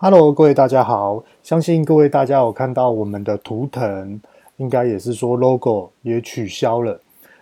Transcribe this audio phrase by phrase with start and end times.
[0.00, 4.20] Hello，各位大家好，相信各位大家有看到我们的图腾，
[4.58, 7.00] 应该也是说 logo 也取消了。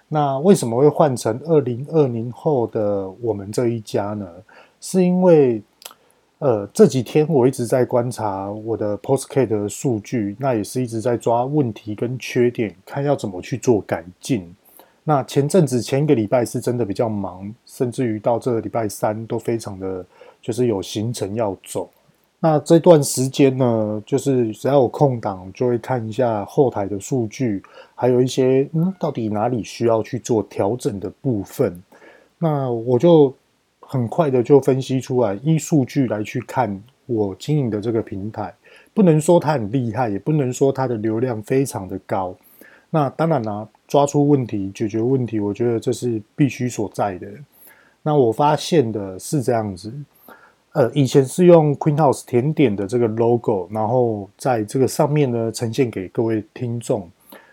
[0.08, 4.26] 那为什么会换成二零二零后的我们这一家呢？
[4.80, 5.62] 是因为
[6.38, 14.56] 呃这几天我一直在观察我的 Postcard 的数据，那也是一直在抓问题跟缺点，看要怎么去做改进。
[15.04, 20.02] 那前阵子前一个礼拜是真的比较忙，甚至于到这个礼拜三都非常的
[20.40, 21.90] 就是有行程要走。
[22.38, 27.62] 那这段时间呢，就是只要有空档，就会看一下后台的数据，
[27.94, 31.82] 还有一些嗯，到底哪里需要去做调整的部分。
[32.38, 33.34] 那我就
[33.80, 38.54] 很快的就分析出来，依数据来去看我经营的这个平台，
[38.92, 42.36] 不能说它很厉害，也不能说它的流量非常的高。
[42.90, 47.26] 那当然啦、抓出问题，解决问题，我觉得这是必须所在的。
[48.02, 49.90] 那我发现的是这样子。
[50.76, 57.10] 呃，以前是用 Queen House 甜点的这个 logo，然后在这个上面呢呈现给各位听众。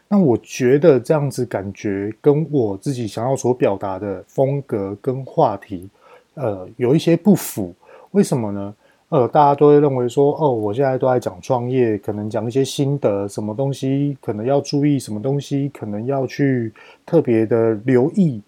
[0.09, 5.87] 那我觉得这样子感觉跟我自己想要所表达的风格跟话题，
[6.33, 7.73] 呃，有一些不符。
[8.11, 8.75] 为什么呢？
[9.07, 16.73] 呃，大家都会认为说，哦，我现在都在讲创业，可能讲一些心得，什么东西可能要注意，什么东西可能要去
[17.05, 18.41] 特别的留意。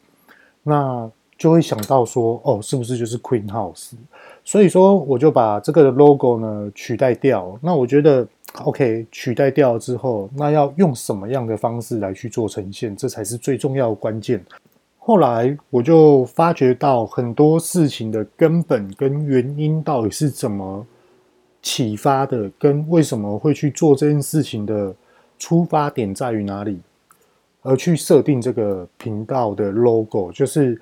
[0.64, 3.94] 那就会想到说，哦，是不是就是 Queen House？
[4.48, 7.58] 所以说，我就把这个 logo 呢取代掉。
[7.64, 8.26] 那我觉得
[8.64, 14.40] ，OK，取代掉之后，那要用什么样的方式来去做呈现，这才是最重要的关键。
[15.00, 20.86] 后来我就发觉到很多事情的根本跟原因到底是怎么
[21.64, 24.94] 启发的，跟为什么会去做这件事情的
[25.40, 26.80] 出发点在于哪里，
[27.64, 30.80] 而去设定这个频道的 logo，就是，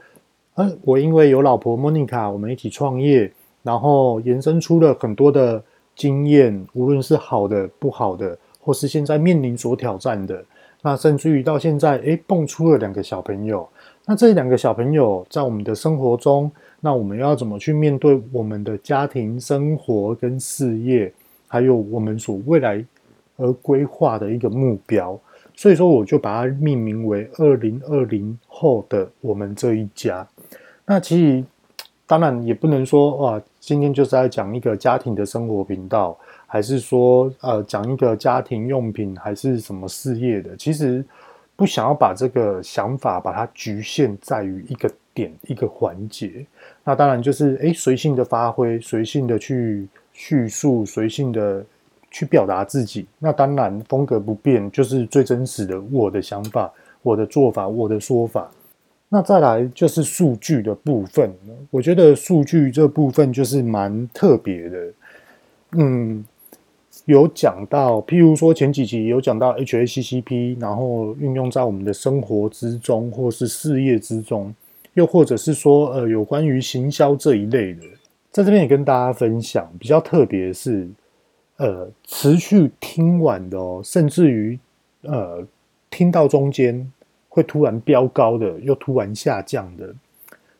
[0.56, 3.32] 呃，我因为有老婆 Monica，我们一起创业。
[3.64, 5.64] 然后延伸出了很多的
[5.96, 10.44] 经验，无论是好的、不好的，或是现在面临所挑战的，
[10.82, 13.66] 那甚至于到现在，诶，蹦出了两个小朋友。
[14.06, 16.52] 那这两个小朋友在我们的生活中，
[16.82, 21.14] 那我们要怎么去面对我们的家庭生活跟事业，
[21.48, 22.84] 还有我们所未来
[23.38, 25.18] 而规划的一个目标？
[25.56, 30.28] 所以说，我就把它命名为“二零二零后的我们这一家”。
[30.86, 31.46] 那其实。
[32.14, 36.16] 当然也不能说哇，今天就是在讲一个家庭的生活频道，
[36.46, 40.56] 还是说呃讲一个家庭用品，还是什么事业的。
[40.56, 41.04] 其实
[41.56, 46.46] 不想要把这个想法把它局限在于一个点一个环节。
[46.84, 51.66] 那当然就是诶随性的发挥，随性的去叙述，随性的
[52.12, 53.08] 去表达自己。
[53.18, 58.52] 那当然风格不变，就是最真实的我的想法、我的做法、我的说法。
[59.14, 61.32] 那再来就是数据的部分，
[61.70, 64.94] 我觉得数据这部分就是蛮特别的。
[65.74, 66.26] 嗯，
[67.06, 74.52] 有讲到，譬如说前几集有讲到 HACCP，然后运用在我们的生活之中，或是事业之中，
[74.96, 77.82] 又或者是说，呃，有关于行销这一类的，
[78.32, 79.72] 在这边也跟大家分享。
[79.80, 80.90] 比较特别是，
[81.58, 84.58] 呃，持续听完的哦，甚至于
[85.04, 85.46] 呃，
[85.92, 86.92] 听到中间。
[87.34, 89.92] 会突然飙高的，又突然下降的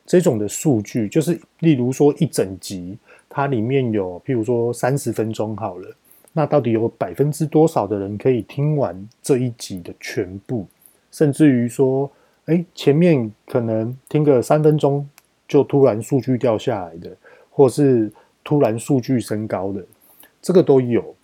[0.04, 2.98] 这种的数据，就是例如说一整集，
[3.28, 5.88] 它里面有譬如说三十分钟好了，
[6.32, 10.66] 那到底有百分之多少的人可以听完这一集的全部？
[11.12, 12.10] 甚至于说，
[12.46, 15.08] 哎，前面可能听个三分钟
[15.46, 17.16] 就突然数据掉下来的，
[17.50, 18.10] 或是
[18.42, 19.80] 突然数据升高的，
[20.42, 21.14] 这个都有。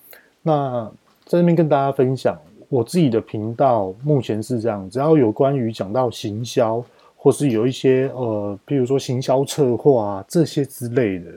[0.43, 0.88] 那
[1.25, 2.41] 在这边跟大家分享。
[2.70, 6.82] 我自己的频道目前是这样，只要有关于讲到行销，
[7.16, 11.32] 或是有一些呃，比如说行销策划啊这些之类的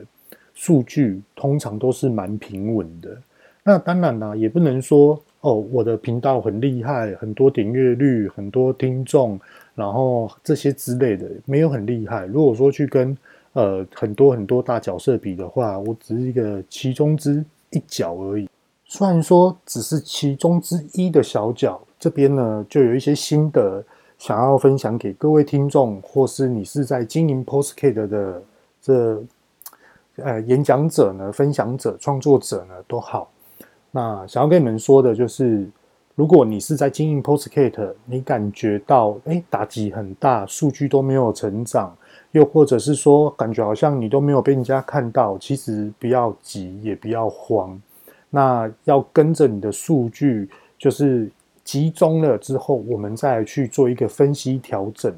[0.54, 3.18] 数据，通常都是蛮平稳的。
[3.64, 9.40] 那当然啦，也不能说哦，我的频道很厉害，很多点阅率，很多听众，
[9.74, 12.28] 然后这些之类的没有很厉害。
[12.28, 13.18] 如果说去跟
[13.54, 18.48] 呃很多很多大角色比的话，我只是一个其中之一角而已。
[18.94, 23.84] 虽然说只是其中之一的小角，这边呢就有一些心得
[24.20, 28.44] 想要分享给各位听众，或是你是在经营 Postcard 的
[28.80, 29.24] 这
[30.18, 33.32] 呃演讲者呢、分享者、创作者呢都好。
[33.90, 35.68] 那想要跟你们说的就是，
[36.14, 41.98] 如果你是在经营 Postcard，你感觉到哎打击很大，数据都没有成长，
[42.34, 47.82] 又或者是说感觉好像你都没有被人家看到，其实不要急，也不要慌。
[48.36, 50.50] 那要跟着你的数据，
[50.80, 51.30] 就是
[51.64, 55.16] 集中了之后，我们再去做一个分析调整。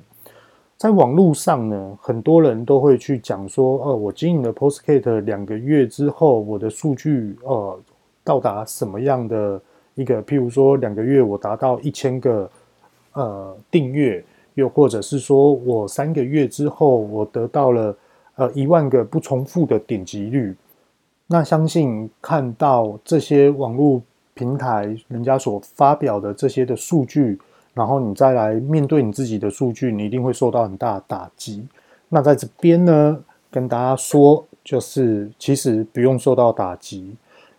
[0.75, 7.79] 在网络上呢，很多人都会去讲说，呃，我经营了 Postgate 两个月之后，我的数据，呃，
[8.21, 9.61] 到达什么样的
[9.93, 12.51] 一个，譬如说两个月我达到一千个，
[13.13, 14.21] 呃，订阅，
[14.55, 17.97] 又或者是说我三个月之后我得到了，
[18.35, 20.53] 呃，一万个不重复的点击率。
[21.27, 24.01] 那相信看到这些网络
[24.33, 27.39] 平台人家所发表的这些的数据。
[27.73, 31.67] 然后你再来面对你自己的数据，你一定会受到很大的打击。
[32.07, 37.13] 那在这边呢，跟大家说，就是其实不用受到打击，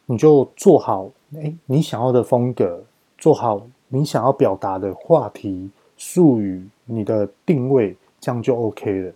[0.06, 2.82] 你就做好诶你想要的风格，
[3.18, 9.12] 做好你想要表达的话题、术语、你的定位，这样就 OK 了。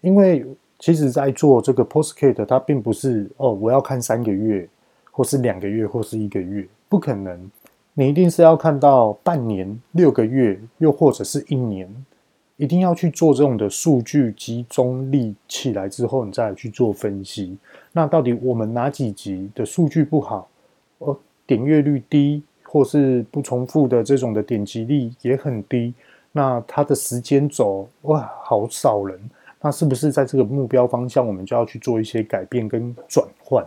[0.00, 0.46] 因为
[0.78, 4.68] 其实，在做这个 postcate 它并不是哦，我要看三个月，
[5.10, 7.50] 或是两个月，或是一个月，不可能。
[7.94, 11.92] 你一定是要看到半年、六个月，又或者是一年，
[12.56, 17.58] 一定要去做这种的数据集中力起来之后，你再去做分析。
[17.90, 20.48] 那到底我们哪几集的数据不好？
[20.98, 25.92] 哦，点阅率低，或是不重复的这种的点击率也很低。
[26.30, 29.20] 那它的时间轴哇，好少人。
[29.60, 33.64] 那是不是在这个目标方向，我们就要去做一些改变跟转换？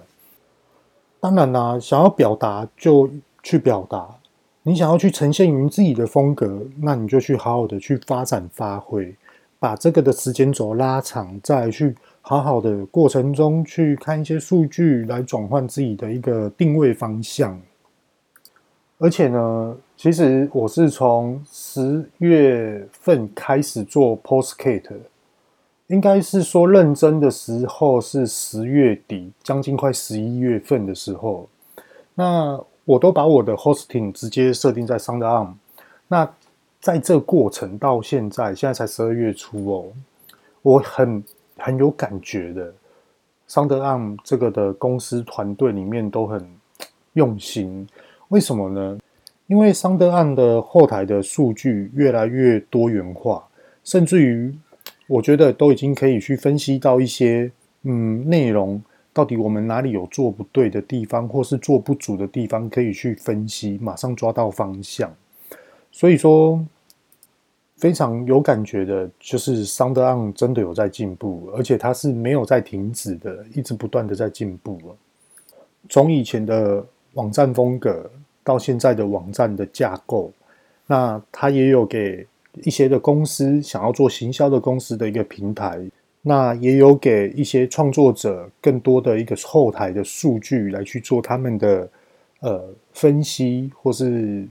[1.20, 3.10] 当然啦，想要表达就
[3.44, 4.10] 去表达。
[4.64, 9.16] 你想要去呈现于自己的风格，那你就去好好的去发展发挥，
[9.60, 17.60] 把这个的时间轴拉长，再去好好的过程中去看一些数据来转换自己的一个定位方向。
[19.00, 24.98] 而且呢，其实我是从十月份开始做 p o s t c a t e
[25.92, 31.48] 应该是说认真的时候是十月底，将近快十一月份的时候，
[32.16, 32.60] 那。
[32.84, 35.54] 我都把我的 hosting 直接设定在 SoundOn。
[36.08, 36.28] 那
[36.82, 39.86] 在这过程到现在，现在才十二月初哦，
[40.64, 41.24] 我很
[41.58, 42.74] 很有感觉的。
[43.48, 46.44] SoundOn 这个的公司团队里面都很
[47.14, 47.88] 用心，
[48.30, 48.98] 为什么呢？
[49.46, 53.48] 因为 SoundOn 的后台的数据越来越多元化，
[53.84, 54.54] 甚至于
[55.12, 57.52] 我觉得都已经可以去分析到一些
[57.84, 58.82] 嗯内容。
[59.14, 65.14] 到底我们哪里有做不对的地方，或是做不足的地方，可以去分析，马上抓到方向。
[65.92, 66.66] 所以说，
[67.76, 74.80] 非常有感觉的，就是 SoundOn 真的有在进步，而且它是没有在停止的，一直不断的在进步。
[75.90, 76.82] 从以前的
[77.16, 78.10] 网站风格
[78.46, 80.32] 到现在的网站的架构，
[80.88, 82.26] 那它也有给
[82.64, 85.80] 一些的公司想要做行销的公司的一个平台。
[86.24, 91.90] 那也有给一些创作者更多的一个后台的数据来去做他们的
[92.42, 92.64] 呃
[92.94, 94.48] 分析，或是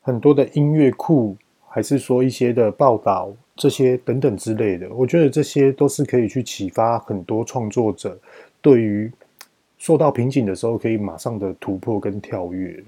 [0.00, 1.36] 很多的音乐库，
[1.68, 4.92] 还是说一些的报道这些等等之类的。
[4.92, 8.18] 我觉得这些都是可以去启发很多创作者，
[8.60, 9.08] 对于
[9.78, 12.82] 受到瓶颈的时候可以马上的突破跟跳跃。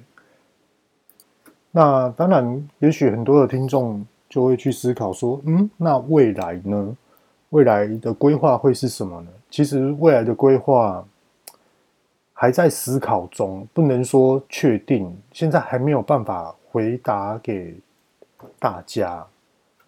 [1.71, 6.97] 那当然，也许很多的听众就会去思考说，嗯，那未来呢？
[7.51, 9.29] 未来的规划会是什么呢？
[9.49, 11.07] 其实未来的规划
[12.33, 17.77] 还在思考中，不能说确定，现在还没有办法回答给
[18.59, 19.25] 大家。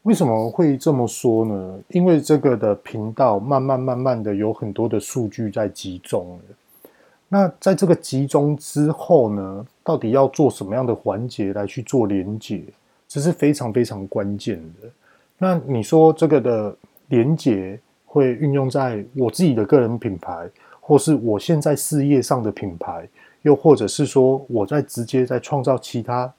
[0.02, 1.80] 为什么会这么说呢？
[1.88, 6.38] 因为这个的频道慢慢慢慢的有很多的数据在集中。
[7.28, 12.62] 那在这个集中之后呢，到底要做什么样的环节来去做连接，
[13.16, 14.88] 这是非常非常关键的。
[15.38, 16.76] 那你说这个的。
[17.08, 23.08] 连接会运用在我自己的个人品牌，或是我现在事业上的品牌，
[23.42, 26.34] 又或者是说我在直接在创造其他，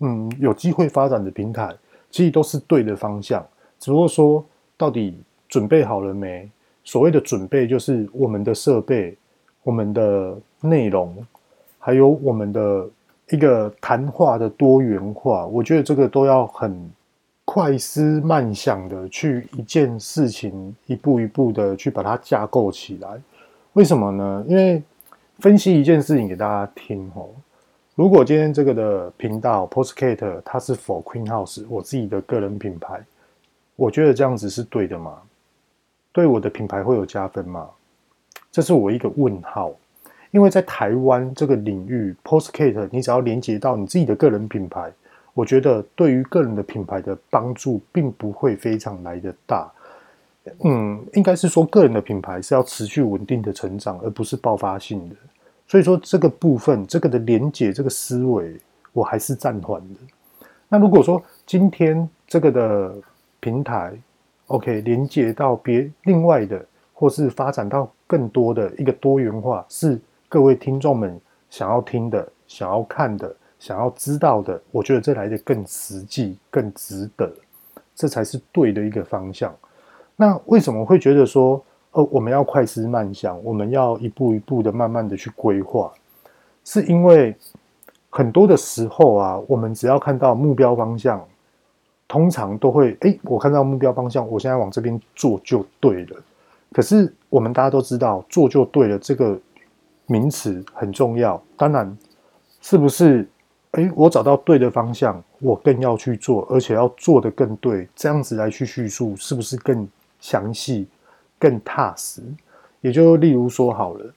[0.00, 1.74] 嗯，有机会发展的平台，
[2.10, 3.42] 其实都是对的方向。
[3.80, 4.44] 只不过说
[4.76, 6.46] 到底准备好了没？
[6.84, 9.16] 所谓的准备，就是我们的设备、
[9.62, 11.26] 我们的内容，
[11.78, 12.86] 还有我们的
[13.32, 15.44] 一个谈话的多元化。
[15.46, 16.90] 我觉得这个都要很。
[17.44, 23.20] 快思慢想的去一件事情一步一步的去把它架构起来，
[23.74, 24.44] 为什么呢？
[24.48, 24.80] 因为
[25.38, 27.28] 分析一件事情给大家听哦。
[27.96, 33.04] 如果今天这个的频道 p o s t c a t e 它是 for Queen House 我自己的个人品牌，
[33.76, 35.18] 我觉得这样子是对的吗？
[36.12, 37.68] 对我的品牌会有加分吗？
[38.52, 39.72] 这是我一个问号。
[40.32, 44.92] 因为在台湾这个领域，Postgate 你只要连接到你自己的个人品牌。
[45.34, 49.72] 我觉得对于个人的品牌的帮助并不会非常来得大，
[50.62, 55.16] 嗯，应该是说个人的品牌是要持续稳定的成长，而不是爆发性的。
[55.66, 58.58] 所以说这个部分，这个的连接，这个思维，
[58.92, 60.46] 我还是暂缓的。
[60.68, 62.94] 那如果说今天这个的
[63.40, 63.94] 平台
[64.48, 66.62] ，OK 连接到别另外的，
[66.92, 69.98] 或是发展到更多的一个多元化，是
[70.32, 71.20] 各位听众们
[71.50, 74.58] 想要听的、想要看的、想要知道的。
[74.70, 77.30] 我觉得这来的更实际、更值得，
[77.94, 79.54] 这才是对的一个方向。
[80.16, 85.92] 那为什么会觉得说，呃，我们要快思慢想，我们要一步一步的、慢慢的去规划？
[86.64, 87.36] 是因为
[88.08, 91.22] 很多的时候啊，我们只要看到目标方向。
[92.08, 96.16] 通常都会，哎，我看到目标方向，我现在往这边做就对了。
[96.72, 99.38] 可是我们大家都知道，做就对了这个
[100.06, 101.42] 名词很重要。
[101.56, 101.96] 当然，
[102.60, 103.28] 是不是？
[103.72, 109.88] 哎，我找到对的方向，我更要去做，而且要做得更对，这样子来去叙述，是不是更
[110.20, 110.86] 详细、
[111.38, 112.20] 更踏实？
[112.82, 114.12] 也就例如说好了，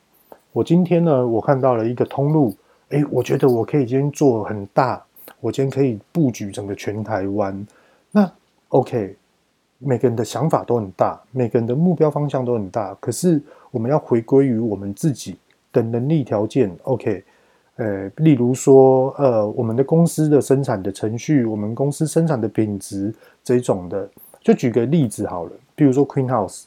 [0.51, 2.53] 我今天呢，我看到了一个通路，
[2.89, 5.01] 哎，我觉得我可以今天做很大，
[5.39, 7.65] 我今天可以布局整个全台湾。
[8.11, 8.29] 那
[8.67, 9.15] OK，
[9.77, 12.93] 每个人的想法都很大，每个人的目标方向都很大。
[12.95, 15.37] 可是我们要回归于我们自己
[15.75, 16.71] 的能力条件。
[16.83, 17.23] OK，
[17.75, 23.13] 呃，例如说，呃，我们的公司的生产的程序，我们公司生产的品质
[23.43, 25.51] 这种的，就举个例子好了。
[25.75, 26.63] 比如说 Queen House，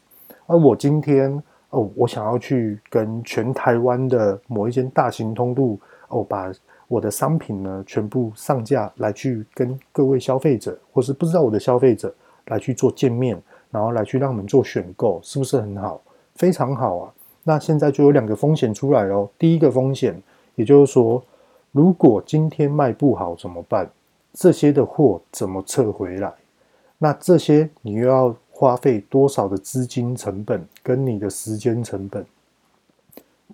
[0.46, 6.52] 而我今天哦，我想要去跟全台湾的某一间大型通路哦，把。
[6.90, 12.10] 我的商品呢，全部上架来去跟各位消费者，或是不知道我的消费者
[12.46, 13.38] 来去做见面，
[13.70, 16.00] 然后来去让我们做选购，是不是很好？
[16.36, 17.12] 非常好啊！
[17.48, 19.26] 那现在就有两个风险出来哦。
[19.38, 20.22] 第一个风险，
[20.54, 21.24] 也就是说，
[21.72, 23.90] 如果今天卖不好怎么办？
[24.34, 26.30] 这些的货怎么撤回来？
[26.98, 32.22] 那这些你又要花费多少的资金成本跟你的时间成本？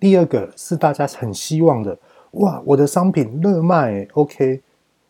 [0.01, 1.97] 第二个是大家很希望的。
[2.31, 4.61] 哇，我的商品热卖，OK，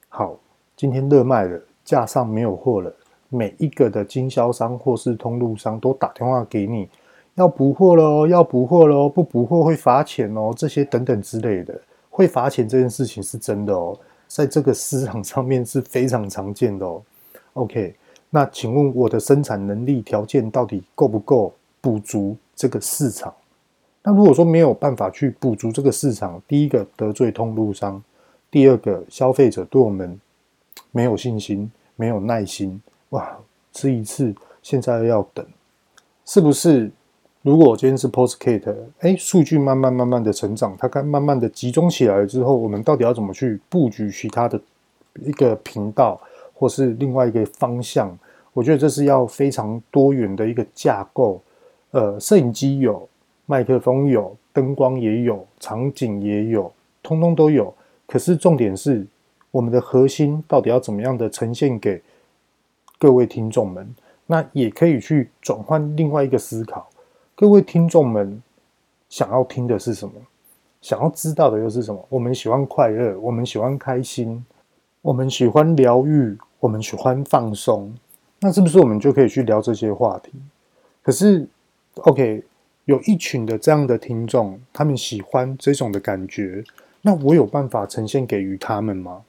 [0.09, 0.37] 好，
[0.77, 2.93] 今天热卖了，架上没有货了，
[3.29, 6.87] 每一个的经销商或是通路商都打电话给你，
[7.35, 17.01] 要补货喽，要补货喽，不补货会罚钱哦，这些等等之类的，会罚钱这件事情是真的哦，在这个市场上面是非常常见的哦。
[17.53, 17.93] OK，
[18.29, 23.33] 那请问我的生产能力条件到底够不够补足这个市场？
[24.01, 28.01] 那如果说没有办法去补足这个市场，第一个得罪通路商，
[28.49, 30.17] 第二个消费者对我们
[30.91, 33.37] 没有信心、没有耐心，哇，
[33.73, 35.45] 吃一次现在要等，
[36.23, 36.89] 是不是？
[37.45, 44.59] 如果我今天是 Postkate，哎，数据慢慢慢慢的成长，它该慢慢的集中起来了之后，我们到底要怎么去布局其他的
[45.21, 46.19] 一个频道，
[46.55, 48.17] 或是另外一个方向？
[48.51, 51.39] 我觉得这是要非常多元的一个架构。
[51.91, 53.07] 呃，摄影机有。
[53.45, 56.73] 麦克风有，灯光也有，场景也有，
[57.03, 57.71] 通通都有。
[58.07, 59.05] 可是重点是，
[59.51, 62.01] 我们的核心到底要怎么样的呈现给
[62.97, 63.95] 各位听众们？
[64.25, 66.89] 那也可以去转换另外一个思考。
[67.37, 68.41] 各位听众们
[69.09, 70.13] 想要听的是什么？
[70.79, 72.05] 想要知道的又是什么？
[72.07, 74.45] 我们喜欢快乐，我们喜欢开心，
[75.01, 77.93] 我们喜欢疗愈，我们喜欢放松。
[78.39, 80.31] 那是不是我们就可以去聊这些话题？
[81.03, 81.45] 可是
[81.95, 82.41] ，OK。
[82.85, 86.63] 有一群的这样的听众，他们喜欢这种的感觉，
[87.01, 89.23] 那我有办法呈现给予他们吗？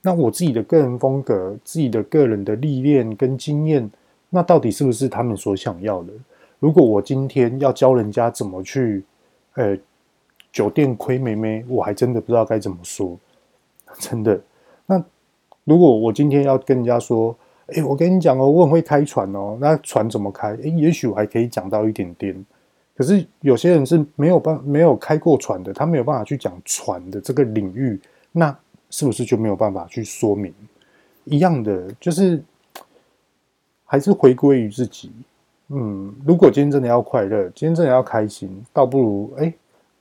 [0.00, 3.90] 那我自己的个人风格、自己的个人的历练跟经验，
[4.30, 6.12] 那到底是不是他们所想要的？
[6.60, 9.02] 如果我今天要教人家怎么去，
[9.54, 9.76] 呃，
[10.52, 13.18] 酒店亏妹妹，我还真的不知道该怎么说，
[13.98, 14.40] 真的。
[14.86, 15.02] 那
[15.64, 17.34] 如果我今天要跟人家说，
[17.68, 20.48] 哎，我跟你讲哦，我很会开船哦，那船怎么开？
[20.48, 22.46] 哎，也许我还可以讲到一点点。
[22.94, 27.98] 可是有些人是没有办没有开过船的，他没有办法去讲船的这个领域，
[28.32, 28.54] 那
[28.90, 30.52] 是不是就没有办法去说明？
[31.24, 32.42] 一样的，就是
[33.86, 35.10] 还是回归于自己。
[35.70, 39.52] 嗯，如果今天真的要快乐，今天真的要开心，倒不如哎，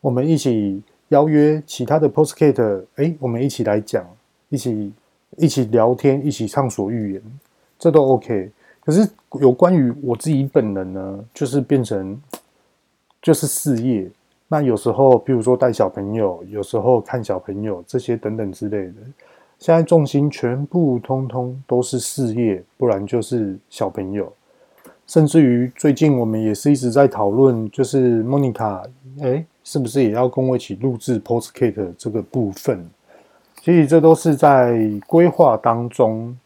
[0.02, 4.06] 我们一起邀约其他的 Postkate，哎，我们一起来讲，
[4.50, 4.92] 一起
[5.38, 7.22] 一起聊天，一起畅所欲言，
[7.78, 8.52] 这都 OK。
[8.84, 9.08] 可是
[9.40, 12.20] 有关于我自己本人呢，就是变成。
[13.22, 14.10] 就是事业，
[14.48, 18.94] 那有时候，比如说带小朋友，有时候看小朋友这些等等之类的，
[19.60, 24.32] 现在重心全部通通都是事业，不然就是小朋友。
[25.10, 28.86] 甚至于最近我们也是一直在讨论，就是 Monica，
[29.22, 32.88] 哎，是不是也要跟我一起录制 postcate 这个部分？
[33.62, 36.38] 其实这都是在规划当中。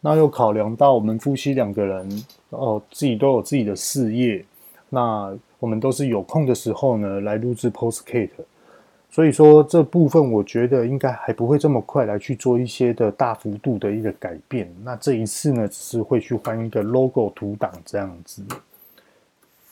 [0.00, 4.44] 那又考量到我们夫妻两个人哦，自己都有自己的事业，
[4.88, 5.32] 那。
[5.58, 8.28] 我们都是有空的时候呢，来录制 Postkate。
[9.16, 14.70] 所以说这部分我觉得应该还不会这么快来去做一些的大幅度的一个改变。
[14.84, 18.44] 那这一次呢，只是会去换一个 logo 图档这样子。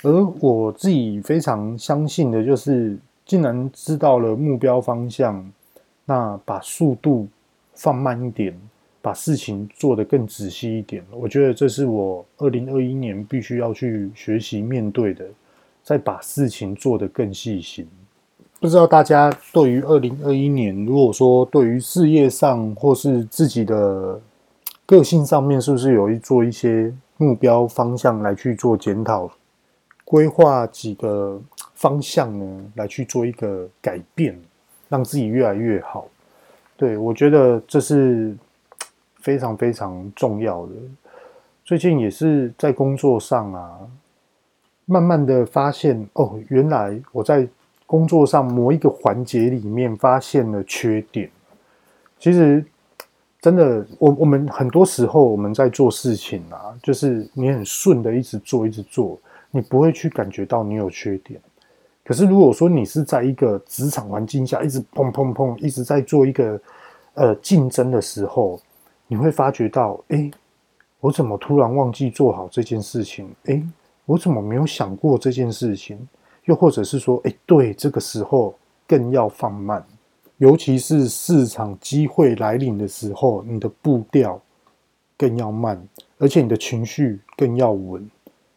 [0.02, 2.96] 而我自己非常相信的就是，
[3.26, 5.46] 既然知道了目标方向，
[6.06, 7.28] 那把速度
[7.74, 8.58] 放慢一点，
[9.02, 11.04] 把事情做得更仔细一点。
[11.10, 15.26] 我觉得这是我二零二一年必须要去学习面对的，
[15.82, 17.86] 再把事情做得更细心。
[18.64, 24.18] 不知道大家对于二零二一年，如果说对于事业上或是自己的
[24.87, 29.30] 个性上面，是不是有一做一些目标方向来去做检讨，
[30.02, 31.38] 规划几个
[31.75, 34.35] 方向呢，来去做一个改变，
[34.88, 36.09] 让自己越来越好。
[36.75, 38.35] 对，我觉得这是
[39.16, 40.73] 非常非常重要的。
[41.66, 43.78] 最近也是在工作上啊，
[44.87, 47.47] 慢慢的发现哦，原来我在。
[47.86, 51.30] 工作上某一个环节里面发现了缺点，
[52.18, 52.64] 其实
[53.40, 61.38] 真的，我我们很多时候我们在做事情啊，就是你很顺的一直做一直做，你不会去感觉到你有缺点。
[62.02, 66.60] 可是如果说你是在一个职场环境下一直砰砰砰一直在做一个
[67.14, 68.58] 呃竞争的时候，
[69.06, 70.30] 你会发觉到，哎，
[71.00, 73.28] 我怎么突然忘记做好这件事情？
[73.44, 73.62] 哎，
[74.06, 75.98] 我怎么没有想过这件事情？
[76.44, 78.54] 又或者是说，哎，对，这个时候
[78.86, 79.84] 更要放慢，
[80.36, 84.40] 尤其是市场机会来临的时候，你的步调
[85.16, 85.82] 更要慢，
[86.18, 88.10] 而且你的情绪更要稳，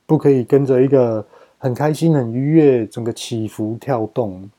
[0.06, 1.25] 不可以跟着一个
[1.58, 4.50] 很开心、很愉悦、整个起伏跳动。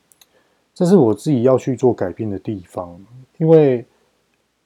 [0.73, 2.99] 这是我自己要去做改变的地方，
[3.37, 3.85] 因为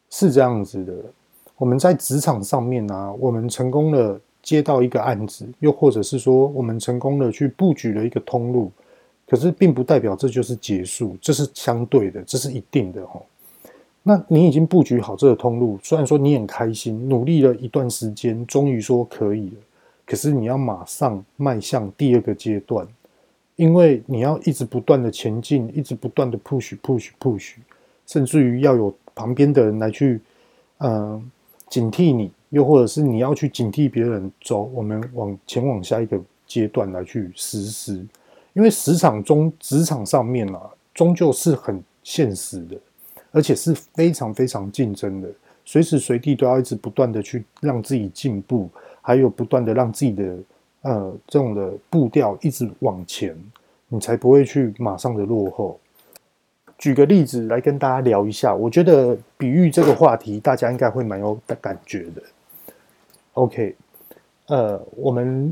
[0.09, 0.93] 是这样子的，
[1.57, 4.21] 我们在职场上面啊，我们成功了。
[4.43, 8.69] 接到一个案子，又或者是说我们成功的去布局了一个通路，
[9.25, 13.21] 可是并不代表这就是结束，这是相对的，这是一定的哈。
[14.03, 19.55] 那你已经布局好这个通路，虽然说你很开心，努力了一段时间，终于说可以了，
[20.05, 22.85] 可是你要马上迈向第二个阶段，
[23.55, 27.53] 因为你要一直不断的前进，一直不断的 push push push，
[28.05, 30.19] 甚至于要有旁边的人来去，
[30.79, 31.31] 嗯、
[31.69, 32.29] 警惕你。
[32.53, 37.93] 又或者是你要去警惕别人走，我们往前往下一个阶段来去实施，
[38.53, 40.61] 因为职场中职场上面啊，
[40.93, 42.77] 终究是很现实的，
[43.31, 45.27] 而且是非常非常竞争的，
[45.65, 48.69] 随时随地都要一直不断的去让自己进步，
[49.01, 50.37] 还有不断的让自己的
[50.83, 53.35] 呃这种的步调一直往前，
[53.87, 55.79] 你才不会去马上的落后。
[56.77, 62.21] 举个例子来跟大家聊一下，我觉得比喻这个话题，大家应该会蛮有感觉的。
[63.33, 63.75] OK，
[64.45, 65.51] 呃，我们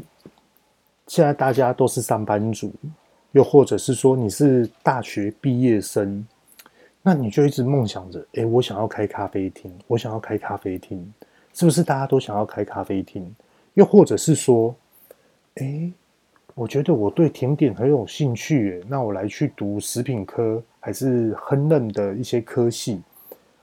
[1.07, 2.71] 现在大家都是上班族，
[3.31, 6.23] 又或者是说你是大学毕业生，
[7.01, 11.11] 那你就一直梦想着，诶，我想要开咖啡厅，我想要开咖啡厅，
[11.53, 13.35] 是不是大家都想要开咖啡厅？
[13.73, 14.75] 又或者是说，
[15.55, 15.91] 诶，
[16.53, 23.01] 我觉得我对甜点很有兴趣，那我来去读食品科，还是烹饪的一些科系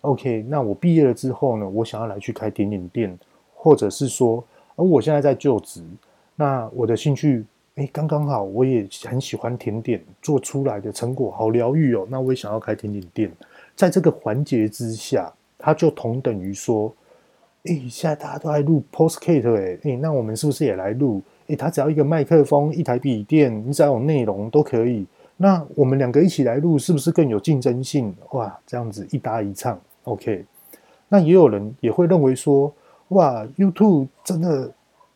[0.00, 3.16] ？OK，那我毕业了之后呢，我想要来去开甜点店。
[3.60, 4.42] 或者是说，
[4.76, 5.82] 而我现在在就职，
[6.36, 7.44] 那我的兴趣，
[7.74, 12.06] 哎，刚刚好，我也很喜欢甜点，做出来的成果好疗愈哦。
[12.08, 13.28] 那我也想要开甜点店，
[13.74, 16.94] 在这个环节之下，它就同等于说，
[17.64, 21.20] 哎，现在大家都在录 Podcast，哎，那我们是不是也来录？
[21.48, 25.04] 哎，它只要一个麦克风，一台笔电，你只要有内容都可以。
[25.36, 28.14] 那我们两个一起来录，是不是更有竞争性？
[28.30, 30.44] 哇，这样子一搭一唱，OK。
[31.08, 32.72] 那也有人也会认为说。
[33.08, 34.70] 哇，YouTube 真的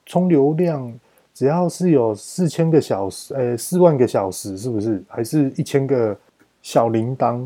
[0.06, 0.92] 充流量，
[1.34, 5.02] 只要是有四千个小时，呃，四万个小时，是不是？
[5.08, 6.16] 还是一千个
[6.62, 7.44] 小铃铛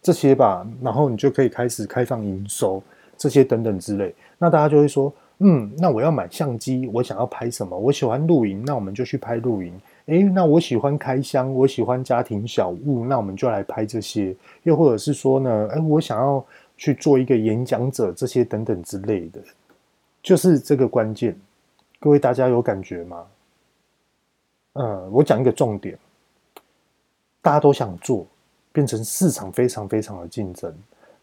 [0.00, 0.66] 这些吧？
[0.80, 2.82] 然后你就可以开始开放营收，
[3.18, 4.14] 这些等等之类。
[4.38, 7.78] 那大家就会说，嗯，那我要买相机，我想要拍什么？
[7.78, 9.72] 我喜欢露营，那我们就去拍露营。
[10.06, 14.34] 诶，那我喜欢开箱，我喜欢家庭小物，那我们就来拍这些。
[14.62, 16.44] 又或者是说呢，诶，我想要
[16.76, 19.40] 去做一个演讲者，这些等等之类的。
[20.22, 21.36] 就是这个关键，
[21.98, 23.26] 各位大家有感觉吗？
[24.74, 25.98] 呃，我讲一个重点，
[27.40, 28.26] 大家都想做，
[28.72, 30.72] 变成市场非常非常的竞争。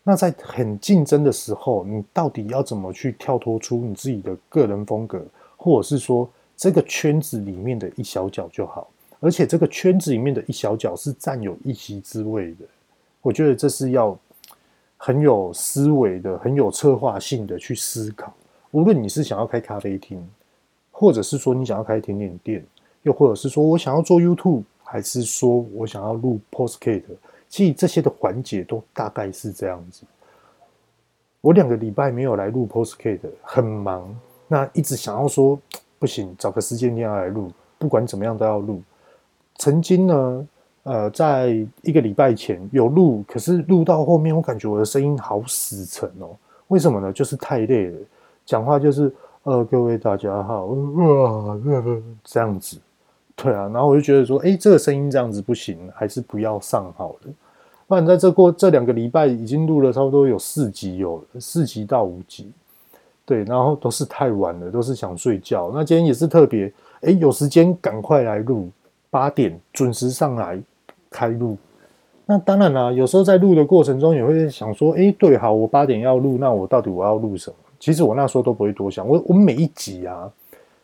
[0.03, 5.23] 那在很竞争的时候，你到底要怎么去跳脱出你自己的个人风格，
[5.55, 8.89] 或者是说这个圈子里面的一小角就好？
[9.19, 12.65] 而且这个圈子里面的一小角是占有一席之位的。
[13.21, 14.17] 我觉得这是要
[14.95, 18.33] 很有思维的、很有策划性的去思考。
[18.71, 20.23] 无论你是想要开咖啡厅，
[20.91, 22.65] 或者是说你想要开甜点店，
[23.03, 27.03] 又或者是说我想要做 YouTube，还是说我想要录 Postcast，
[27.47, 30.03] 其实这些的环节都大概是这样子。
[31.41, 34.13] 我两个礼拜没有来录 Postcast，很忙，
[34.47, 35.59] 那一直想要说
[35.97, 38.81] 不行，找个时间一定要来录，不管怎么样都要录。
[39.55, 40.47] 曾经呢，
[40.83, 41.47] 呃，在
[41.81, 46.35] 一个礼拜前有录，可是录到后面，我感觉我的声音好死沉哦。
[46.67, 47.11] 为什么呢？
[47.11, 47.97] 就是太累了，
[48.49, 50.75] 讲话就是呃，各位大家好，
[52.23, 52.79] 这样子。
[53.35, 57.31] 对啊，然后我就觉得说，哎，这个声音这样子不行，还是不要上好了。
[57.85, 62.51] 不然在这过这两个礼拜，已经录了差不多有四集，有四集到五集，
[63.23, 65.69] 对，然后都是太晚了，都是想睡觉。
[65.71, 68.71] 那今天也是特别，哎，有时间赶快来录，
[69.11, 70.59] 八点准时上来
[71.11, 71.55] 开录。
[72.25, 77.55] 那当然啦，有时候在录的过程中也会想说，哎，对，好，我八点要录，那我到底我要录什么？
[77.79, 80.31] 其实我那时候都不会多想，我我每一集啊，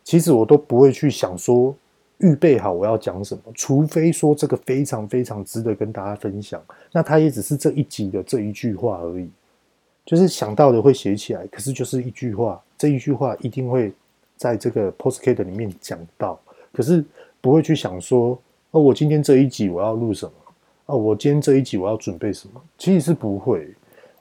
[0.03, 1.75] 其实我都不会去想说。
[2.19, 9.29] 预备好我要讲什么，除非说这个非常非常值得跟大家分享，那它也只是这一集的这一句话而已，
[10.05, 13.91] 就是想到的会写起来，可是就是一句话，这一句话一定会
[14.37, 16.39] 在这个 Podcast 里面讲到，
[16.71, 17.03] 可是
[17.41, 18.39] 不会去想说，
[18.71, 20.31] 哦，我今天这一集我要录什么，
[20.85, 23.67] 哦，我今天这一集我要准备什么，其实是不会，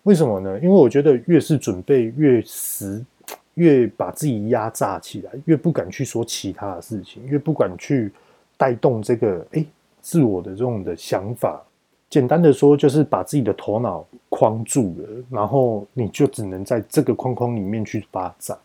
[0.04, 0.58] 为什么呢？
[0.60, 3.04] 因为我觉得越是准备越实。
[3.54, 8.10] 越把自己压榨起来，越不敢去说其他的事情，越不敢去
[8.56, 9.64] 带动这个诶
[10.00, 11.62] 自我的这种的想法。
[12.10, 18.58] 简单的说，就是把自己的头脑框住了，然后你就只能在这个框框里面去发展。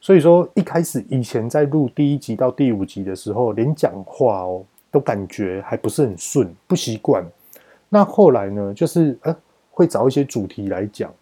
[0.00, 7.24] 所以说，一开始以前在录第一集到第五集的时候，连讲话哦都感觉还不是很顺，不习惯。
[7.88, 9.36] 那后来呢，就是呃
[9.78, 11.14] 会找一些主题来讲，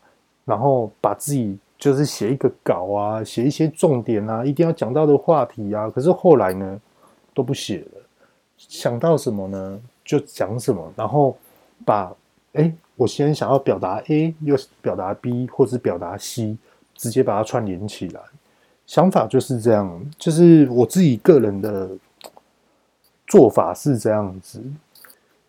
[0.47, 1.59] 然后把自己。
[1.79, 5.90] 就是写一个稿啊，写一些重点啊，一定要讲到的话题啊。
[5.90, 6.81] 可是后来呢，
[7.35, 8.01] 都不写了，
[8.57, 11.37] 想到什么呢，就讲什么，然后
[11.85, 12.11] 把
[12.55, 16.57] 哎，我先想要表达 A，又表达 B，或是表达 C，
[16.95, 18.23] 直接把它串联起来。
[18.87, 21.90] 想法就是这样，就是我自己个人的
[23.27, 24.62] 做法是这样子。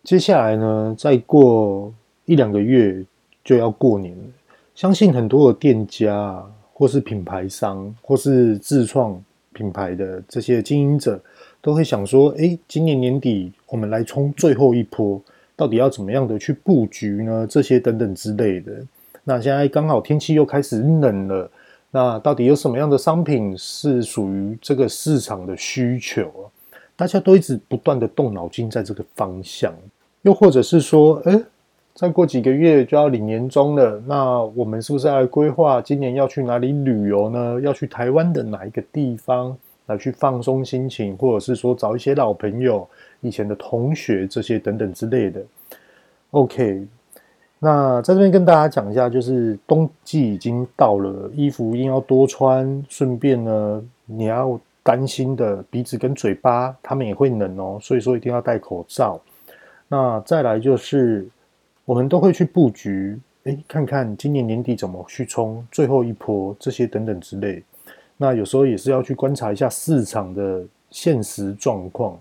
[0.04, 1.90] 接下来呢，再过
[2.28, 3.02] 一两个月
[3.42, 4.24] 就要过年了。
[4.74, 9.18] 相信很多的店家，或是品牌商，或是自创
[9.54, 11.18] 品牌的这些经营者，
[11.62, 15.18] 都会想说：哎，今年年底我们来冲最后一波，
[15.56, 17.46] 到底要怎么样的去布局呢？
[17.48, 18.72] 这些等等之类的。
[19.24, 21.50] 那现在刚好天气又开始冷了，
[21.90, 26.30] 那到底有什么样的商品是属于这个市场的需求？
[26.94, 29.74] 大家都一直不断的动脑筋在这个方向，
[30.20, 31.42] 又或者是说，哎。
[31.98, 37.60] 再过几个月就要领年终了，那我们是不是要规划今年要去哪里旅游呢？
[37.60, 42.88] 要去台湾的哪一个地方来去放松心情，或者是说找一些老朋友、
[43.20, 45.42] 以前的同学这些等等之类的。
[46.30, 46.86] OK，
[47.58, 52.80] 那在这边跟大家讲一下，就是冬季已经到了，衣服一定要多穿。
[52.88, 59.20] 顺便呢，你要担心的鼻子跟嘴巴，他们也会冷哦，所以说一定要戴口罩。
[59.88, 61.26] 那再来就是。
[61.88, 67.62] 我们都会去布局，诶，看看今年年底怎么去冲最后一波，这些等等之类。
[68.18, 72.18] 那有时候也是要去观察一下市场的现实状况。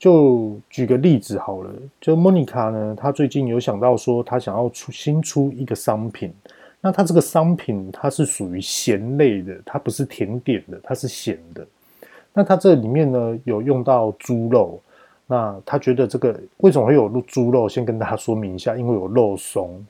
[0.00, 6.34] 就举个例子好了，就莫妮卡呢，她最近有想到说，她想要出新出一个商品。
[6.80, 11.64] 那它这个商品它是属于咸类的，它不是甜点的，它是咸的。
[12.32, 14.80] 那它这里面呢，有用到猪肉。
[15.30, 17.68] 那他觉得这个为什么会有猪肉？
[17.68, 19.84] 先跟大家说明一下，因为有肉松。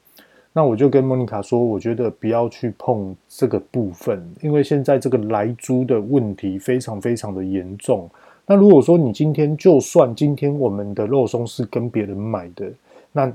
[0.53, 8.11] 那我就跟莫妮卡说，我觉得不要去碰这个部分，因为现在这个来猪的问题非常非常的严重。
[8.45, 12.69] 那如果说你今天就算今天我们的肉松是跟别人买的，
[13.13, 13.33] 那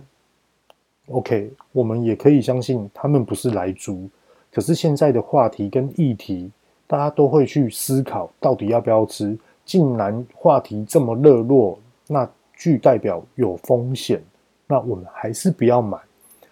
[1.07, 4.09] OK，我们也可以相信他们不是来猪。
[4.51, 6.51] 可是现在的话题跟议题，
[6.85, 9.37] 大家都会去思考到底要不要吃。
[9.63, 11.79] 竟然话题这么热络。
[12.07, 14.21] 那具代表有风险，
[14.67, 15.97] 那我们还是不要买。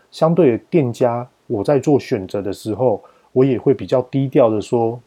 [0.09, 4.99] 相对的店家，我在做选择的时候，我也会比较低调的说，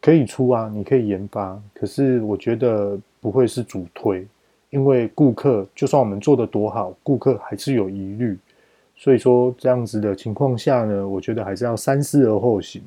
[0.00, 4.26] 可以出啊，你可以研发，可是我觉得不会是主推，
[4.70, 8.38] 因为顾客就算我们做得多好，顾客还是有疑虑。
[8.96, 12.82] 所以说这样子的情况下呢，我觉得还是要三思而后行。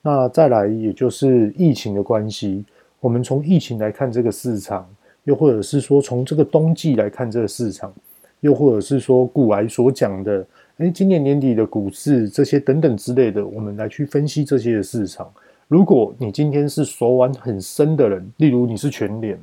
[0.00, 2.64] 那再来，也就是疫情的关系，
[3.00, 4.88] 我们从疫情来看这个市场。
[5.24, 7.92] 又或者是说，从这个冬季来看这个市场，
[8.40, 10.46] 又或者是说，股癌所讲的，
[10.78, 15.30] 诶，今年年底的股市这些等等之类的，我们来去分析这些的市场。
[15.68, 19.38] 如果你今天是手腕很深的人，例如你是全联，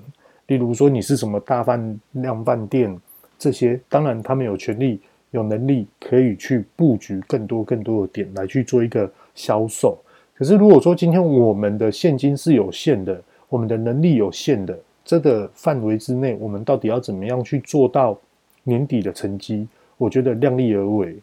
[0.48, 3.00] 例如说你是什么大饭量饭店，
[3.38, 5.00] 这些，当然他们有权利、
[5.32, 9.98] 有能力可以去布局更多更多的点来去做一个销售。
[10.36, 18.15] 可是如果说今天我们的现金是有限的，我们的能力有限的，这个范围之内，我们到底要怎么样去做到
[18.63, 19.65] 年底的成绩？
[19.98, 21.15] 我觉得量力而为。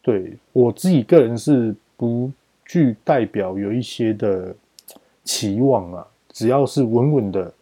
[0.00, 2.30] 对，我自己个人是不
[2.64, 4.54] 具代表有一些的
[5.24, 7.52] 期望啊，只要是稳稳的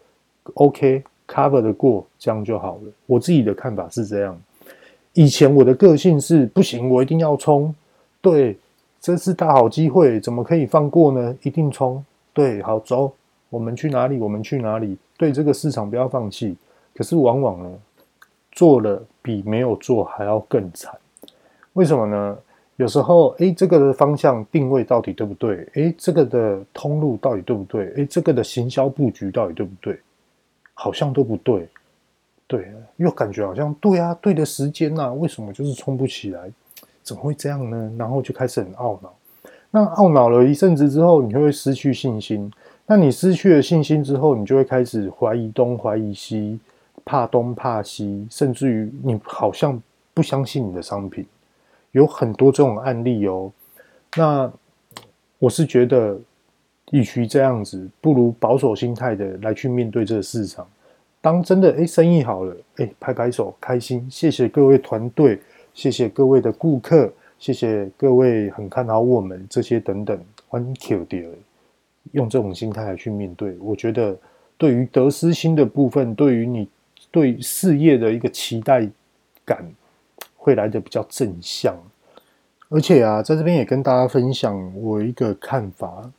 [0.54, 1.02] ，OK。
[1.26, 2.92] cover 的过，这样就好了。
[3.06, 4.36] 我自己的看法是这样。
[5.12, 7.72] 以前我的个性是不行，我一定要冲。
[8.20, 8.58] 对，
[9.00, 11.36] 这是大好机会，怎么可以放过呢？
[11.44, 12.04] 一定冲。
[12.32, 13.12] 对，好，走，
[13.50, 14.18] 我们去哪里？
[14.18, 14.96] 我们去哪里？
[15.18, 16.56] 对，这个市场不要放弃。
[16.94, 17.78] 可是往往呢，
[18.52, 20.96] 做了比没有做还要更惨。
[21.74, 22.38] 为什么呢？
[22.76, 25.68] 有时候，诶，这个的方向定位到底对不对？
[25.74, 27.86] 诶，这个的通路到底对不对？
[27.96, 30.00] 诶，这个的行销布局到底对不对？
[30.72, 31.68] 好像都不对，
[32.46, 36.50] 对，又感觉好像对啊，对的时间呐，为什么就是冲不起来？
[37.02, 37.92] 怎么会这样呢？
[37.98, 39.14] 然后就开始很懊恼。
[39.70, 42.50] 那懊恼了一阵子之后，你就会失去信心。
[42.90, 46.58] 那你失去了信心之后，你就会开始怀疑东怀疑西，
[47.04, 49.80] 怕东怕西，甚至于你好像
[50.12, 51.24] 不相信你的商品。
[51.92, 53.52] 有很多这种案例哦。
[54.16, 54.52] 那
[55.38, 56.18] 我是觉得。
[56.92, 60.66] 与其这样子，不如保守心态的来去面对这个市场。
[61.20, 65.38] 当真的诶生意好了，诶拍拍手开心，谢谢各位团队，
[65.72, 70.18] 谢谢各位的顾客，谢谢各位很看好我们这些等等。
[70.50, 71.20] One Q 掉，
[72.12, 74.16] 用这种心态来去面对，我觉得
[74.56, 76.68] 对于得失心的部分，对于你
[77.10, 78.88] 对事业的一个期待
[79.44, 79.64] 感，
[80.36, 81.76] 会来得比较正向。
[82.68, 86.10] 而且啊，在这边也跟大家分享我一个看法。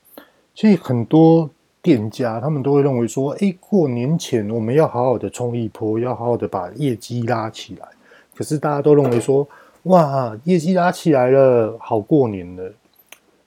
[0.54, 1.50] 所以很多
[1.82, 7.88] 店家他们都会认为说，哎，过年前我们要好好的冲一波，要好好的把业绩拉起来。
[8.36, 9.48] 可是大家都认为说，
[9.84, 12.74] 哇，业绩拉起来了，好过年了。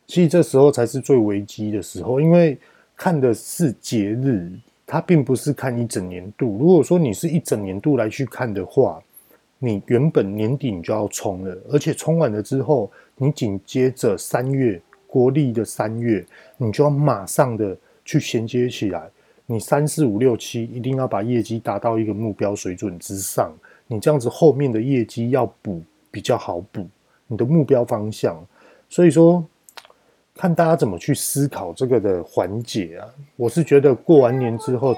[0.06, 2.58] 其实这时候才是最危机的时候，因为
[2.96, 4.52] 看的是节日，
[4.86, 6.56] 它并不是看一整年度。
[6.58, 9.02] 如果说你是一整年度来去看的话，
[9.58, 14.80] 你原本年底你就要冲了，而且冲完了之后，你紧接着三月。
[15.06, 19.08] 国历的三月，你就要马上的去衔接起来。
[19.46, 23.54] 你三四五六七一定要把业绩达到一个目标水准之上。
[23.86, 26.88] 你这样子后面的业绩要补比较好补，
[27.28, 28.44] 你的目标方向。
[28.88, 29.46] 所以说，
[30.34, 33.06] 看大家怎么去思考这个的环节啊。
[33.36, 34.94] 我是觉得过完年之后，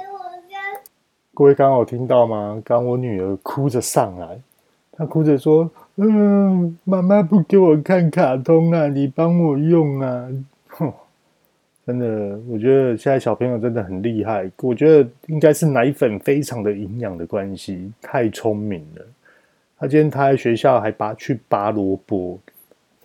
[1.35, 2.61] 各位刚好听到吗？
[2.64, 4.38] 刚我女儿哭着上来，
[4.92, 5.70] 她哭着说。
[5.99, 10.29] 嗯，妈妈不给我看卡通啊，你帮我用啊！
[10.68, 10.92] 哼，
[11.87, 14.51] 真的，我觉得现在小朋友真的很厉害。
[14.61, 19.07] 我觉得应该是奶粉非常的营养的关系，太聪明了。
[19.79, 22.38] 他今天他在学校还拔去拔萝卜，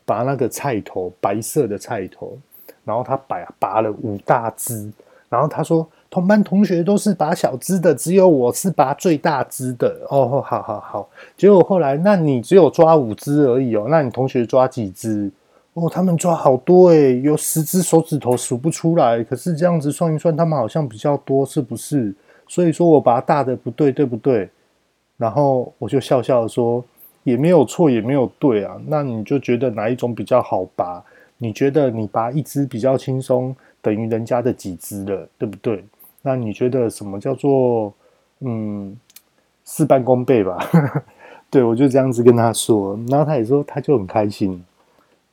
[0.06, 2.38] 拔那个菜头，白色的菜头，
[2.84, 4.92] 然后他拔拔了五大支，
[5.30, 5.88] 然后他说。
[6.14, 9.96] 同班同学都是拔小只的，只有我是拔最大只的。
[10.10, 11.10] 哦，好好好。
[11.38, 13.88] 结果后来，那你只有抓五只而已哦。
[13.90, 15.32] 那你同学抓几只？
[15.74, 19.24] 哦，他们抓好多诶，有十只手指头数不出来。
[19.24, 22.14] 可是这样子算一算，他们好像比较多，是不是？
[22.46, 24.50] 所以说我拔大的不对，对不对？
[25.16, 26.84] 然后我就笑笑说，
[27.24, 28.80] 也没有错，也没有对啊。
[28.88, 31.04] 那你就觉得哪一种比较好拔？
[31.38, 35.84] 你觉得你拔一只比较轻松，等于人家的几只了，对不对？
[36.22, 37.92] 那你觉得什么叫做
[38.42, 38.96] 嗯
[39.66, 40.60] 事半功倍吧？
[41.50, 44.64] 对，我就这样子跟他说，然后他也说他就很开心。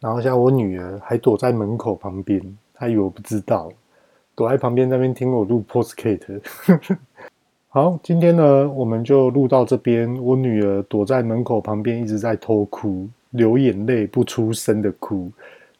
[0.00, 2.40] 然后像我女儿还躲在门口旁边，
[2.72, 3.70] 她以为我不知道，
[4.34, 6.40] 躲在旁边那边听我录 p o s t c a t e。
[7.70, 10.12] 好，今天呢我们就录到这边。
[10.22, 15.30] 我女儿躲在门口旁边一直在偷哭，流眼泪不出声的哭。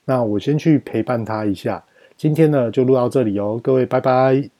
[0.04, 1.82] 那我先去陪伴她一下。
[2.14, 4.50] 今天呢就录到这里哦，各位拜拜。